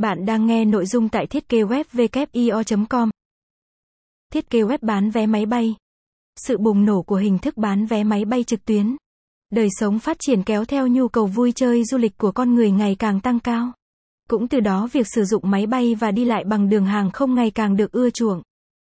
[0.00, 3.10] Bạn đang nghe nội dung tại thiết kế web com
[4.32, 5.74] Thiết kế web bán vé máy bay.
[6.36, 8.96] Sự bùng nổ của hình thức bán vé máy bay trực tuyến.
[9.50, 12.70] Đời sống phát triển kéo theo nhu cầu vui chơi, du lịch của con người
[12.70, 13.72] ngày càng tăng cao.
[14.28, 17.34] Cũng từ đó, việc sử dụng máy bay và đi lại bằng đường hàng không
[17.34, 18.42] ngày càng được ưa chuộng.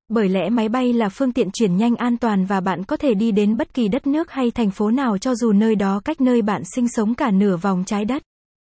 [0.09, 3.15] Bởi lẽ máy bay là phương tiện chuyển nhanh an toàn và bạn có thể
[3.15, 6.21] đi đến bất kỳ đất nước hay thành phố nào cho dù nơi đó cách
[6.21, 8.23] nơi bạn sinh sống cả nửa vòng trái đất.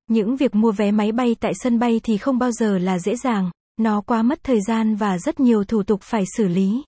[0.08, 3.16] Những việc mua vé máy bay tại sân bay thì không bao giờ là dễ
[3.16, 3.50] dàng,
[3.80, 6.82] nó quá mất thời gian và rất nhiều thủ tục phải xử lý.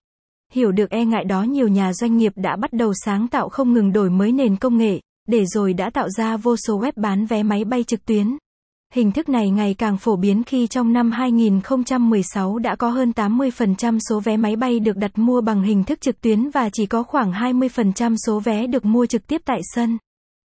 [0.52, 3.72] Hiểu được e ngại đó nhiều nhà doanh nghiệp đã bắt đầu sáng tạo không
[3.72, 7.26] ngừng đổi mới nền công nghệ, để rồi đã tạo ra vô số web bán
[7.26, 8.36] vé máy bay trực tuyến.
[8.94, 13.98] Hình thức này ngày càng phổ biến khi trong năm 2016 đã có hơn 80%
[14.08, 17.02] số vé máy bay được đặt mua bằng hình thức trực tuyến và chỉ có
[17.02, 19.98] khoảng 20% số vé được mua trực tiếp tại sân.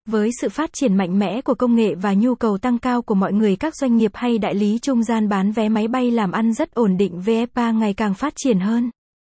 [0.09, 3.15] Với sự phát triển mạnh mẽ của công nghệ và nhu cầu tăng cao của
[3.15, 6.31] mọi người, các doanh nghiệp hay đại lý trung gian bán vé máy bay làm
[6.31, 8.89] ăn rất ổn định VFA ngày càng phát triển hơn.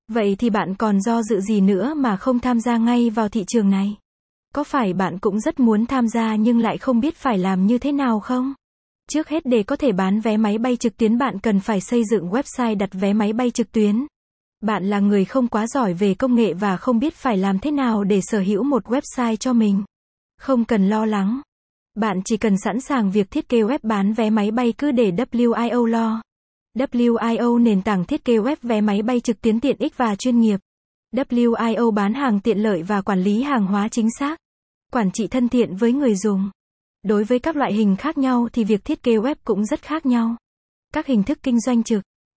[0.07, 3.43] Vậy thì bạn còn do dự gì nữa mà không tham gia ngay vào thị
[3.47, 3.97] trường này?
[4.53, 7.77] Có phải bạn cũng rất muốn tham gia nhưng lại không biết phải làm như
[7.77, 8.53] thế nào không?
[9.09, 12.03] Trước hết, để có thể bán vé máy bay trực tuyến, bạn cần phải xây
[12.11, 14.05] dựng website đặt vé máy bay trực tuyến.
[14.61, 17.71] Bạn là người không quá giỏi về công nghệ và không biết phải làm thế
[17.71, 19.83] nào để sở hữu một website cho mình.
[20.41, 21.41] Không cần lo lắng.
[21.95, 25.11] Bạn chỉ cần sẵn sàng việc thiết kế web bán vé máy bay cứ để
[25.11, 26.21] WIO lo.
[26.77, 30.39] WIO nền tảng thiết kế web vé máy bay trực tuyến tiện ích và chuyên
[30.39, 30.59] nghiệp.
[31.15, 34.37] WIO bán hàng tiện lợi và quản lý hàng hóa chính xác.
[34.91, 36.49] Quản trị thân thiện với người dùng.
[37.03, 40.05] Đối với các loại hình khác nhau thì việc thiết kế web cũng rất khác
[40.05, 40.35] nhau.
[40.93, 42.03] Các hình thức kinh doanh trực